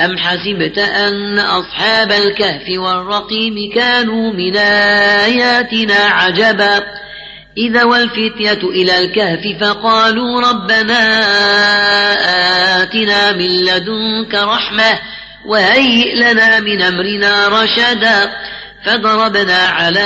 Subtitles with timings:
[0.00, 6.82] أم حسبت أن أصحاب الكهف والرقيم كانوا من آياتنا عجبا؟
[7.58, 11.22] إذا والفتية إلى الكهف فقالوا ربنا
[12.82, 14.98] آتنا من لدنك رحمة
[15.46, 18.32] وهيئ لنا من أمرنا رشدا.
[18.84, 20.00] فضربنا على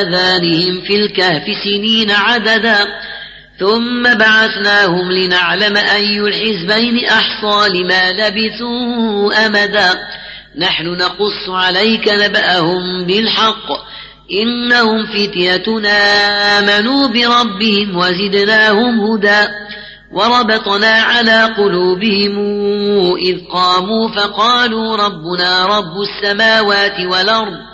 [0.00, 2.86] آذانهم في الكهف سنين عددا.
[3.62, 9.98] ثم بعثناهم لنعلم أي الحزبين أحصى لما لبثوا أمدا.
[10.58, 13.68] نحن نقص عليك نبأهم بالحق.
[14.42, 15.98] إنهم فتيتنا
[16.58, 19.48] آمنوا بربهم وزدناهم هدى.
[20.12, 22.36] وربطنا على قلوبهم
[23.16, 27.71] إذ قاموا فقالوا ربنا رب السماوات والأرض.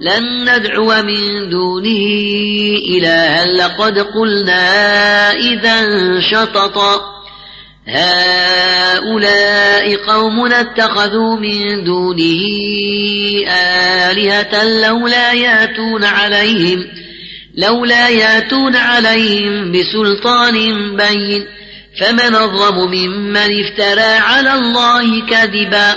[0.00, 2.06] لن ندعو من دونه
[2.88, 5.80] إلها لقد قلنا إذا
[6.20, 7.18] شططا
[7.88, 12.42] هؤلاء قوم اتخذوا من دونه
[14.10, 16.86] آلهة لولا ياتون عليهم
[17.56, 20.54] لولا ياتون عليهم بسلطان
[20.96, 21.46] بين
[22.00, 25.96] فمن أظلم ممن افترى على الله كذبا.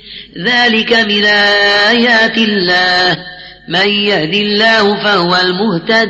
[0.37, 1.25] ذلك من
[1.89, 3.17] آيات الله.
[3.67, 6.09] من يهد الله فهو المهتد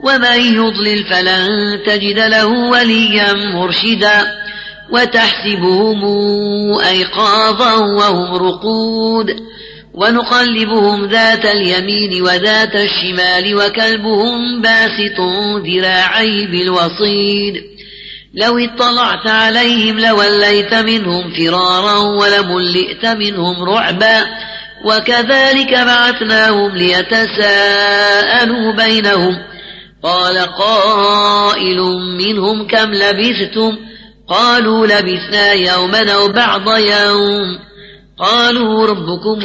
[0.00, 1.48] ومن يضلل فلن
[1.86, 4.26] تجد له وليا مرشدا.
[4.90, 6.04] وتحسبهم
[6.88, 9.26] أيقاظا وهم رقود.
[9.94, 15.20] ونقلبهم ذات اليمين وذات الشمال وكلبهم باسط
[15.66, 17.77] ذراعي بالوصيد.
[18.34, 24.24] لو اطلعت عليهم لوليت منهم فرارا ولملئت منهم رعبا
[24.84, 27.92] وكذلك بعثناهم ليتساءلوا
[28.72, 29.38] بينهم
[30.02, 31.80] قال قائل
[32.18, 33.78] منهم كم لبثتم
[34.28, 37.58] قالوا لبثنا يوما أو بعض يوم
[38.18, 39.38] قالوا ربكم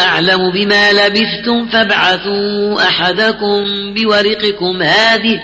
[0.00, 5.40] أعلم بما لبثتم فابعثوا أحدكم بورقكم هذه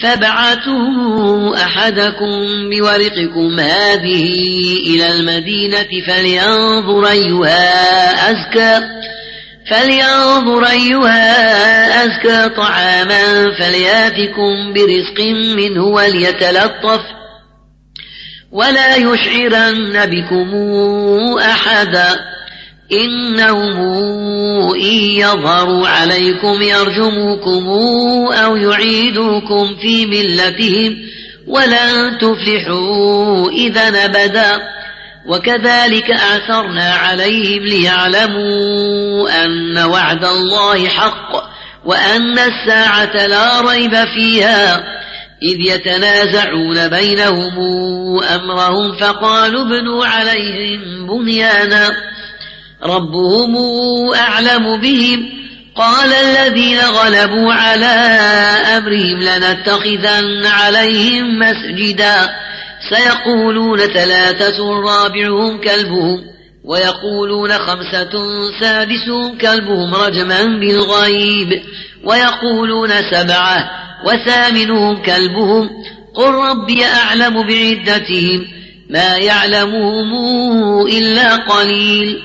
[0.00, 4.32] فابعثوا أحدكم بورقكم هذه
[4.86, 8.88] إلى المدينة فلينظر أيها أزكى
[9.70, 15.20] فلينظر أيها أزكى طعاما فلياتكم برزق
[15.56, 17.00] منه وليتلطف
[18.52, 20.50] ولا يشعرن بكم
[21.38, 22.32] أحدا.
[22.92, 23.76] إنهم
[24.74, 27.68] إن يظهروا عليكم يرجموكم
[28.32, 30.98] أو يعيدوكم في ملتهم
[31.46, 34.72] ولن تفلحوا إذا أبدا
[35.26, 41.52] وكذلك أعثرنا عليهم ليعلموا أن وعد الله حق
[41.84, 44.84] وأن الساعة لا ريب فيها
[45.42, 47.58] إذ يتنازعون بينهم
[48.22, 51.90] أمرهم فقالوا ابنوا عليهم بنيانا
[52.84, 53.56] ربهم
[54.14, 55.42] أعلم بهم.
[55.76, 57.86] قال الذين غلبوا على
[58.76, 62.28] أمرهم لنتخذن عليهم مسجدا.
[62.90, 66.24] سيقولون ثلاثة رابعهم كلبهم
[66.64, 68.12] ويقولون خمسة
[68.60, 69.08] سادس
[69.40, 71.62] كلبهم رجما بالغيب
[72.04, 73.70] ويقولون سبعة
[74.06, 75.70] وثامنهم كلبهم.
[76.14, 78.46] قل ربي أعلم بعدتهم
[78.90, 80.12] ما يعلمهم
[80.86, 82.22] إلا قليل.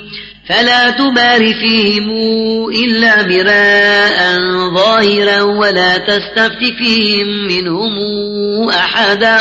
[0.49, 2.09] فلا تمار فيهم
[2.69, 4.39] إلا مراء
[4.75, 9.37] ظاهرا ولا تستفت فيهم منهم أحدا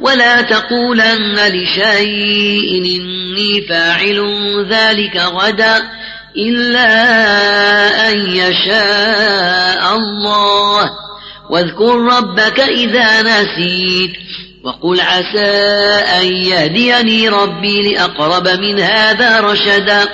[0.00, 4.20] ولا تقولن لشيء إني فاعل
[4.70, 5.82] ذلك غدا
[6.36, 6.88] إلا
[8.10, 10.90] أن يشاء الله
[11.50, 14.12] واذكر ربك إذا نسيت
[14.64, 15.50] وقل عسى
[16.20, 20.08] أن يهديني ربي لأقرب من هذا رشدا.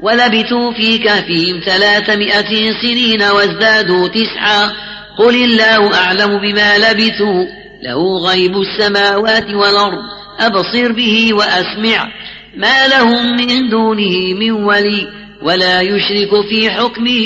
[0.00, 4.72] ولبثوا في كهفهم ثلاثمائة سنين وازدادوا تسعا.
[5.18, 7.44] قل الله أعلم بما لبثوا.
[7.82, 10.02] له غيب السماوات والأرض.
[10.40, 12.12] أبصر به وأسمع.
[12.56, 15.06] ما لهم من دونه من ولي.
[15.42, 17.22] ولا يشرك في حكمه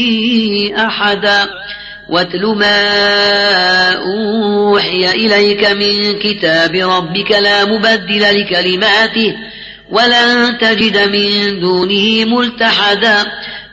[0.87, 1.49] أحدا.
[2.11, 9.35] واتل ما أوحي إليك من كتاب ربك لا مبدل لكلماته
[9.91, 13.27] ولن تجد من دونه ملتحدا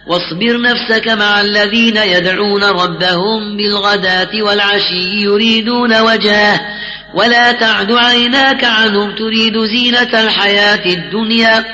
[0.07, 6.62] واصبر نفسك مع الذين يدعون ربهم بالغداة والعشي يريدون وجهه
[7.13, 11.66] ولا تعد عيناك عنهم تريد زينة الحياة الدنيا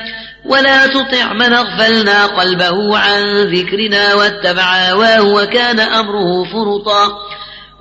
[0.45, 7.19] ولا تطع من أغفلنا قلبه عن ذكرنا واتبع هواه وكان أمره فرطا.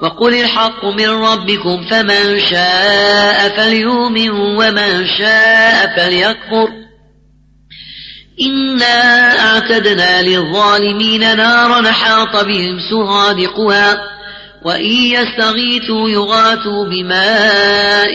[0.03, 6.69] وقل الحق من ربكم فمن شاء فليؤمن ومن شاء فليكفر.
[8.41, 13.99] إنا أعتدنا للظالمين نارا حاط بهم سرادقها
[14.65, 18.15] وإن يستغيثوا يغاثوا بماء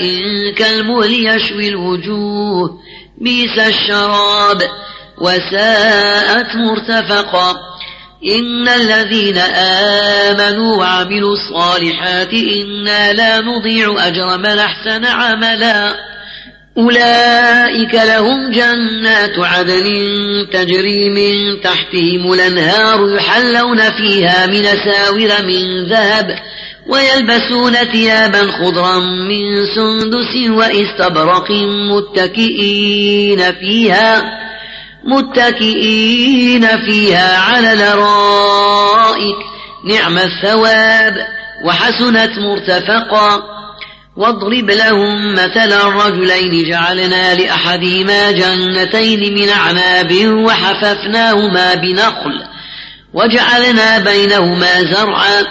[0.55, 2.79] كالمهل يشوي الوجوه.
[3.21, 4.61] بئس الشراب
[5.17, 7.57] وساءت مرتفقا
[8.25, 9.37] إن الذين
[10.27, 15.95] آمنوا وعملوا الصالحات إنا لا نضيع أجر من أحسن عملا.
[16.77, 19.83] أولئك لهم جنات عدن
[20.51, 26.39] تجري من تحتهم الأنهار يحلون فيها من ساور من ذهب
[26.89, 31.51] ويلبسون ثيابا خضرا من سندس وإستبرق
[31.91, 34.37] متكئين فيها
[35.03, 39.37] متكئين فيها على الارائك
[39.85, 41.27] نعم الثواب.
[41.65, 43.43] وحسنت مرتفقا.
[44.17, 50.11] واضرب لهم مثل الرجلين جعلنا لأحدهما جنتين من أعناب
[50.45, 52.43] وحففناهما بنخل.
[53.13, 55.43] وجعلنا بينهما زرعا.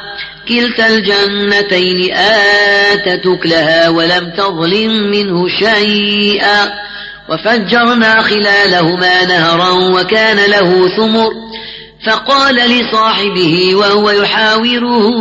[0.49, 6.87] كلتا الجنتين آتت أكلها ولم تظلم منه شيئا.
[7.29, 11.31] وفجرنا خلالهما نهرا وكان له ثمر.
[12.07, 15.13] فقال لصاحبه وهو يحاوره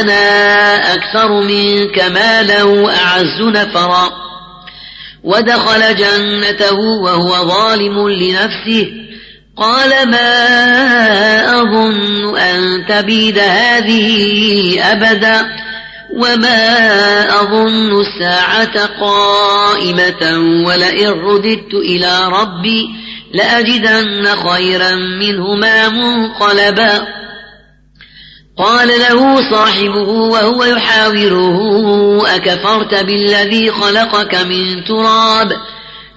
[0.00, 4.24] أنا أكثر منك مالا وأعز نفرا.
[5.24, 9.03] ودخل جنته وهو ظالم لنفسه.
[9.56, 10.30] قال ما
[11.60, 15.46] أظن أن تبيد هذه أبدا
[16.16, 22.86] وما أظن الساعة قائمة ولئن رددت إلى ربي
[23.34, 24.90] لأجدن خيرا
[25.20, 27.06] منهما منقلبا
[28.58, 31.58] قال له صاحبه وهو يحاوره
[32.36, 35.52] أكفرت بالذي خلقك من تراب؟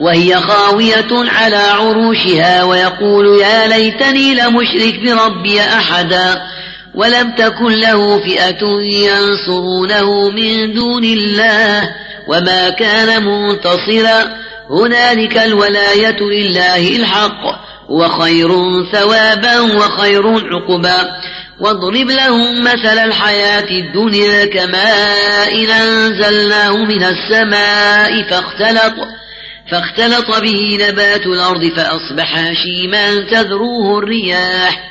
[0.00, 6.42] وهي خاوية على عروشها ويقول يا ليتني لمشرك بربي أحدا
[6.94, 11.94] ولم تكن له فئة ينصرونه من دون الله
[12.28, 14.36] وما كان منتصرا.
[14.70, 17.42] هنالك الولاية لله الحق
[17.88, 18.50] وخير
[18.92, 21.08] ثوابا وخير عقبا.
[21.60, 28.94] واضرب لهم مثل الحياة الدنيا كماء أنزلناه من السماء فاختلط.
[29.70, 34.90] فاختلط به نبات الأرض فأصبح هشيما تذروه الرياح.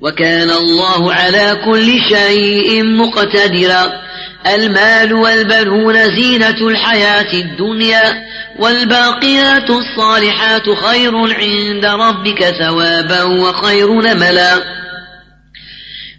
[0.00, 4.06] وكان الله على كل شيء مقتدرا.
[4.54, 8.26] المال والبنون زينة الحياة الدنيا
[8.58, 14.85] والباقيات الصالحات خير عند ربك ثوابا وخير نملا.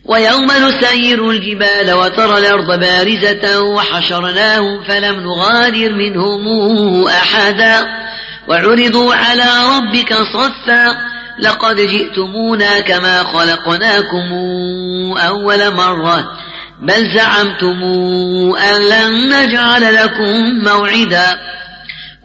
[0.07, 7.85] ويوم نسير الجبال وترى الأرض بارزة وحشرناهم فلم نغادر منهم أحدا.
[8.47, 9.45] وعرضوا على
[9.75, 10.97] ربك صفا
[11.39, 14.33] لقد جئتمونا كما خلقناكم
[15.17, 16.31] أول مرة.
[16.81, 17.83] بل زعمتم
[18.55, 21.39] أن لن نجعل لكم موعدا.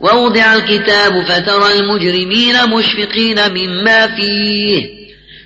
[0.00, 5.01] ووضع الكتاب فترى المجرمين مشفقين مما فيه.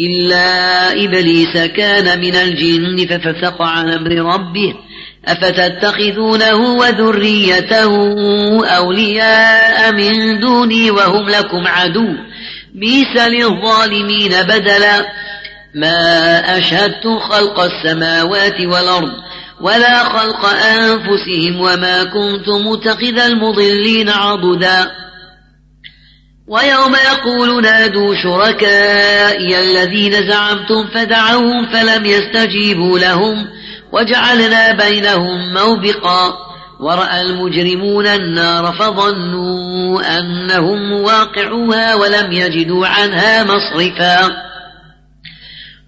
[0.00, 4.74] إلا إبليس كان من الجن ففسق عن أمر ربه.
[5.26, 7.90] أفتتخذونه وذريته
[8.76, 12.14] أولياء من دوني وهم لكم عدو.
[12.74, 15.06] بيس للظالمين بدلا.
[15.74, 19.12] ما أشهدت خلق السماوات والأرض
[19.60, 25.05] ولا خلق أنفسهم وما كنت متخذ المضلين عضدا.
[26.48, 33.46] ويوم يقول نادوا شركائي الذين زعمتم فدعوهم فلم يستجيبوا لهم
[33.92, 36.46] وجعلنا بينهم موبقا
[36.80, 44.46] ورأى المجرمون النار فظنوا أنهم واقعوها ولم يجدوا عنها مصرفا.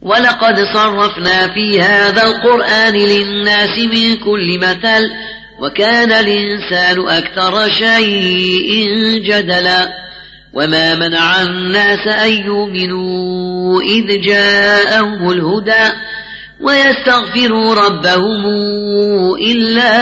[0.02, 5.10] ولقد صرفنا في هذا القرآن للناس من كل مثل
[5.60, 8.88] وكان الإنسان أكثر شيء
[9.24, 10.07] جدلا.
[10.52, 15.92] وما منع الناس أن يؤمنوا إذ جاءهم الهدى
[16.60, 18.44] ويستغفروا ربهم
[19.34, 19.92] إلا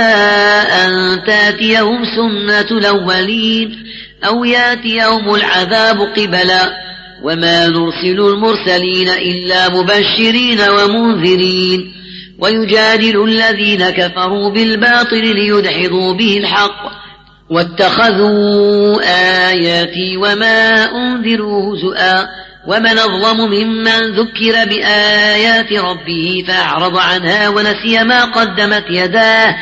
[0.87, 3.87] أن تاتيهم سنة الأولين
[4.25, 6.87] أو ياتيهم العذاب قبلا
[7.23, 11.93] وما نرسل المرسلين إلا مبشرين ومنذرين
[12.39, 17.06] ويجادل الذين كفروا بالباطل ليدحضوا به الحق
[17.51, 19.03] واتخذوا
[19.51, 22.29] آياتي وما أنذروا هزؤا
[22.67, 29.57] ومن أظلم ممن ذكر بآيات ربه فأعرض عنها ونسي ما قدمت يداه.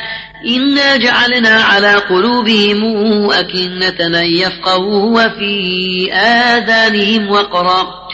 [0.57, 2.85] إنا جعلنا على قلوبهم
[3.31, 8.05] أكنة أن يفقهوا وفي آذانهم وقرا.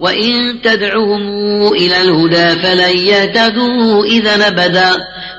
[0.00, 4.90] وإن تدعوهم إلى الهدى فلن يهتدوا إذا نبدا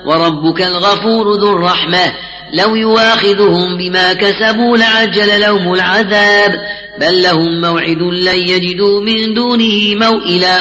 [0.06, 2.14] وربك الغفور ذو الرحمة.
[2.54, 6.52] لو يواخذهم بما كسبوا لعجل لهم العذاب
[7.00, 10.60] بل لهم موعد لن يجدوا من دونه موئلا.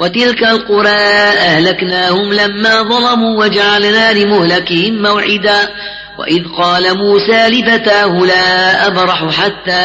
[0.00, 0.88] وتلك القرى
[1.38, 5.68] أهلكناهم لما ظلموا وجعلنا لمهلكهم موعدا.
[6.18, 9.82] وإذ قال موسى لفتاه لا أبرح حتى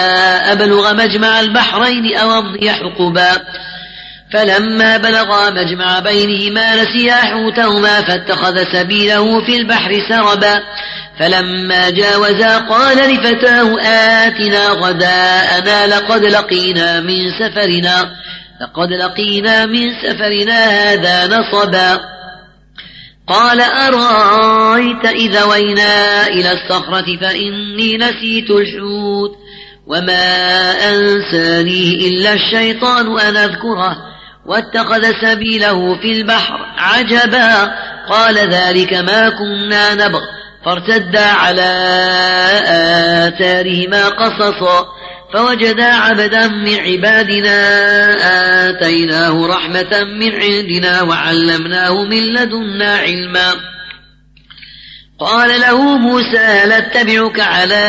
[0.52, 3.32] أبلغ مجمع البحرين أو أمضي حقبا.
[4.34, 10.60] فلما بلغا مجمع بينهما نسيا حوتهما فاتخذ سبيله في البحر سربا.
[11.20, 18.16] فلما جاوزا قال لفتاه آتنا غداءنا لقد لقينا من سفرنا
[18.62, 22.00] لقد لقينا من سفرنا هذا نصبا.
[23.28, 29.32] قال أرأيت إذا وينا إلى الصخرة فإني نسيت الحوت
[29.88, 33.98] وما أنسانيه إلا الشيطان أن أذكره
[34.46, 37.72] واتخذ سبيله في البحر عجبا.
[38.10, 40.39] قال ذلك ما كنا نبغ.
[40.66, 41.72] فارتدا على
[43.28, 44.86] آثارهما قصصا
[45.34, 47.60] فوجدا عبدا من عبادنا
[48.70, 53.54] آتيناه رحمة من عندنا وعلمناه من لدنا علما.
[55.20, 57.86] قال له موسى لاتبعك على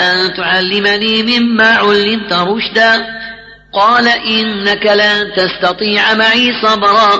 [0.00, 3.06] أن تعلمني مما علمت رشدا؟
[3.74, 7.10] قال إنك لن تستطيع معي صبرا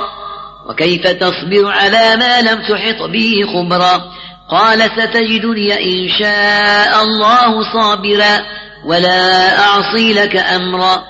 [0.69, 4.13] وكيف تصبر على ما لم تحط به خبرا؟
[4.51, 8.47] قال ستجدني إن شاء الله صابرا
[8.85, 11.05] ولا أعصي لك أمرا.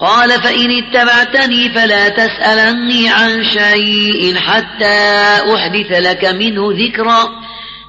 [0.00, 5.20] قال فإن اتبعتني فلا تسألني عن شيء حتى
[5.54, 7.28] أحدث لك منه ذكرا.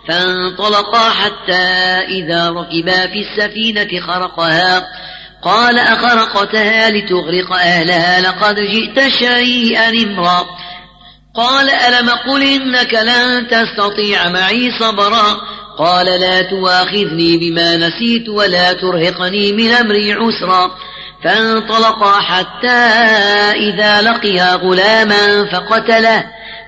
[0.08, 1.64] فانطلقا حتى
[2.08, 4.88] إذا ركبا في السفينة خرقها.
[5.44, 10.46] قال أخرقتها لتغرق أهلها لقد جئت شيئا امرا.
[11.36, 15.42] قال ألم قل إنك لن تستطيع معي صبرا؟
[15.78, 20.72] قال لا تواخذني بما نسيت ولا ترهقني من أمري عسرا.
[21.24, 22.78] فانطلقا حتى
[23.56, 26.24] إذا لقيا غلاما فقتله.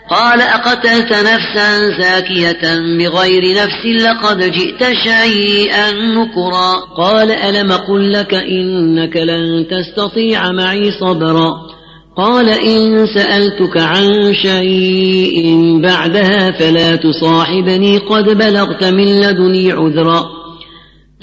[0.10, 6.74] قال أقتلت نفسا زاكية بغير نفس لقد جئت شيئا نكرا.
[6.98, 11.83] قال ألم قل لك إنك لن تستطيع معي صبرا؟
[12.18, 20.44] قال إن سألتك عن شيء بعدها فلا تصاحبني قد بلغت من لدني عذرا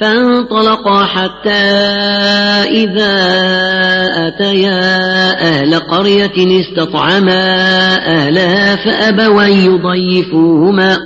[0.01, 1.51] فانطلقا حتى
[2.71, 3.17] إذا
[4.27, 4.81] أتيا
[5.49, 7.43] أهل قرية استطعما
[8.07, 10.99] أهلها فأبوا يضيفوهما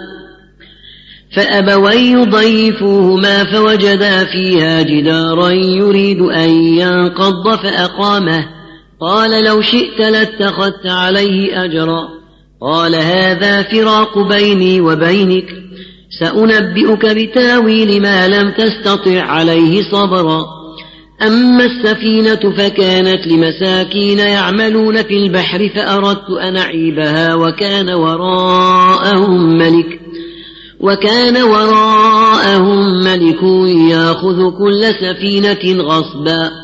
[1.37, 8.54] فأبوا يضيفوهما فوجدا فيها جدارا يريد أن ينقض فأقامه
[9.05, 12.09] قال لو شئت لاتخذت عليه أجرا.
[12.61, 15.47] قال هذا فراق بيني وبينك.
[16.21, 20.45] سأنبئك بتأويل ما لم تستطع عليه صبرا.
[21.23, 30.01] أما السفينة فكانت لمساكين يعملون في البحر فأردت أن أعيبها وكان وراءهم ملك.
[30.81, 33.43] وكان وراءهم ملك
[33.91, 36.64] يأخذ كل سفينة غصبا.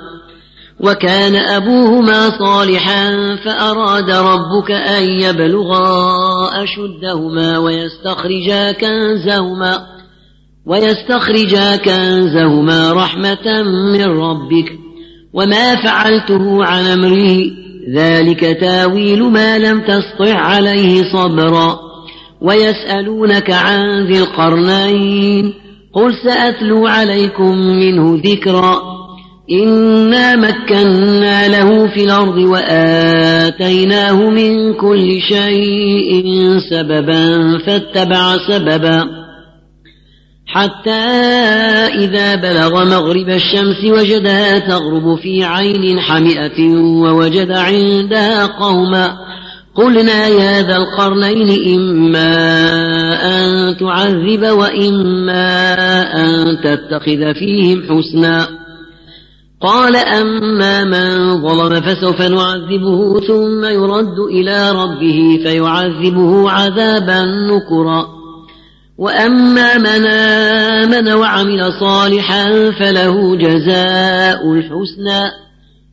[0.83, 5.83] وكان أبوهما صالحا فأراد ربك أن يبلغا
[6.63, 9.85] أشدهما ويستخرجا كنزهما
[10.65, 13.61] ويستخرجا كنزهما رحمة
[13.93, 14.71] من ربك
[15.33, 17.53] وما فعلته عن أمري
[17.95, 21.79] ذلك تاويل ما لم تسطع عليه صبرا
[22.41, 25.53] ويسألونك عن ذي القرنين
[25.93, 28.90] قل سأتلو عليكم منه ذكرا
[29.51, 36.25] إنا مكنا له في الأرض وآتيناه من كل شيء
[36.69, 39.21] سببا فاتبع سببا
[40.45, 41.01] حتى
[41.99, 49.17] إذا بلغ مغرب الشمس وجدها تغرب في عين حمئة ووجد عندها قوما
[49.75, 52.33] قلنا يا ذا القرنين إما
[53.23, 55.73] أن تعذب وإما
[56.15, 58.60] أن تتخذ فيهم حسنا
[59.61, 68.07] قال أما من ظلم فسوف نعذبه ثم يرد إلى ربه فيعذبه عذابا نكرا.
[68.97, 75.31] وأما من آمن وعمل صالحا فله جزاء الحسنى.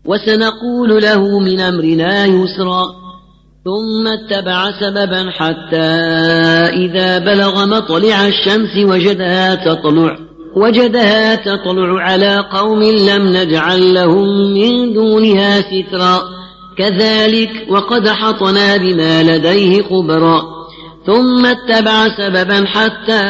[0.05, 2.85] وسنقول له من أمرنا يسرا.
[3.65, 5.77] ثم اتبع سببا حتى
[6.85, 10.28] إذا بلغ مطلع الشمس وجدها تطلع.
[10.59, 16.23] وجدها تطلع على قوم لم نجعل لهم من دونها سترا.
[16.77, 20.58] كذلك وقد حطنا بما لديه خبرا.
[21.09, 23.23] ثم اتبع سببا حتى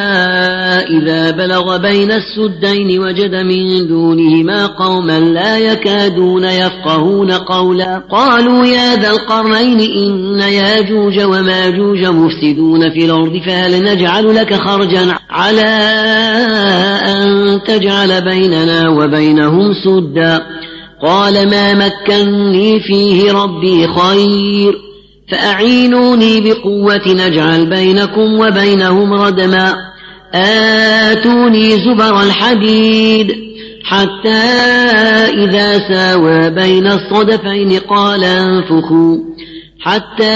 [0.99, 8.03] إذا بلغ بين السدين وجد من دونهما قوما لا يكادون يفقهون قولا.
[8.11, 15.71] قالوا يا ذا القرنين إن ياجوج وماجوج مفسدون في الأرض فهل نجعل لك خرجا على
[17.07, 20.41] أن تجعل بيننا وبينهم سدا؟
[21.03, 24.88] قال ما مكني فيه ربي خير.
[25.31, 29.75] فأعينوني بقوة نجعل بينكم وبينهم ردما.
[30.35, 33.35] آتوني زبر الحديد
[33.85, 34.43] حتى
[35.45, 39.17] إذا ساوى بين الصدفين قال انفخوا.
[39.81, 40.35] حتى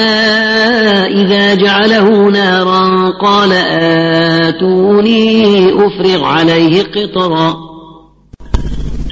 [1.06, 3.52] إذا جعله نارا قال
[4.42, 7.71] آتوني أفرغ عليه قطرا.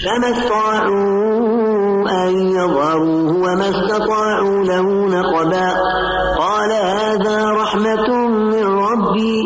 [0.04, 1.20] فما استطاعوا
[2.10, 5.74] أن يظهروه وما استطاعوا له نقبا.
[6.38, 9.42] قال هذا رحمة من ربي.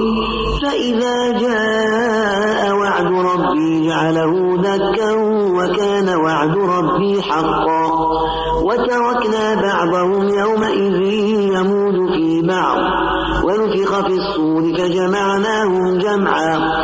[0.63, 5.13] فإذا جاء وعد ربي جعله ذكا
[5.57, 7.93] وكان وعد ربي حقا.
[8.63, 11.03] وتركنا بعضهم يومئذ
[11.55, 12.79] يموج في بعض.
[13.45, 16.84] ونفخ في الصور فجمعناهم جمعا.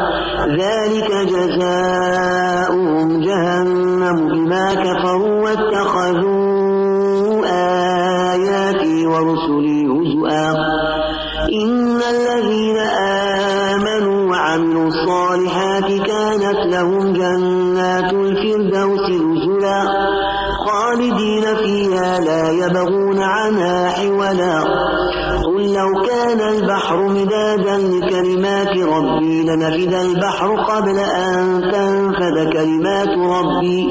[0.47, 6.61] ذلك جزاؤهم جهنم بما كفروا واتخذوا
[8.33, 10.51] آياتي ورسلي هزؤا.
[11.63, 12.77] إن الذين
[13.77, 19.81] آمنوا وعملوا الصالحات كانت لهم جنات الفردوس نزلا.
[20.65, 24.90] خالدين فيها لا يبغون عنها حولا.
[25.81, 33.87] لو كان البحر مدادا لكلمات ربي لنفد البحر قبل أن تنفذ كلمات ربي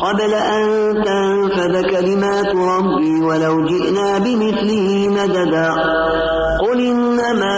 [0.00, 5.74] قبل أن تنفذ كلمات ربي ولو جئنا بمثله مددا.
[6.60, 7.56] قل إنما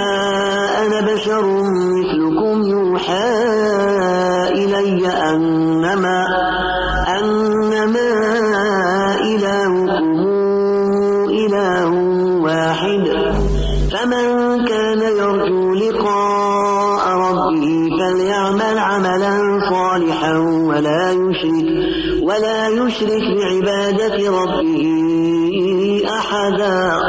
[0.86, 1.44] أنا بشر
[1.96, 3.30] مثلكم يوحى
[4.52, 6.26] إلي أنما
[20.80, 26.99] ولا يشرك ولا يشرك بعبادة ربه أحدا.